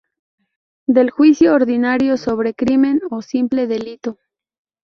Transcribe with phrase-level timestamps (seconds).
[0.87, 4.17] Del juicio ordinario sobre crimen o simple delito.